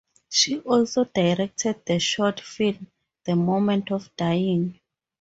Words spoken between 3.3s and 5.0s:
Moment of Dying".